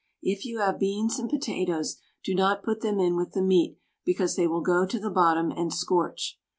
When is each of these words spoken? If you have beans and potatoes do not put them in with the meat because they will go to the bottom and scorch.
If 0.23 0.45
you 0.45 0.57
have 0.61 0.79
beans 0.79 1.19
and 1.19 1.29
potatoes 1.29 1.97
do 2.23 2.33
not 2.33 2.63
put 2.63 2.81
them 2.81 2.99
in 2.99 3.15
with 3.15 3.33
the 3.33 3.41
meat 3.43 3.77
because 4.03 4.35
they 4.35 4.47
will 4.47 4.61
go 4.61 4.83
to 4.83 4.99
the 4.99 5.11
bottom 5.11 5.51
and 5.51 5.71
scorch. 5.71 6.39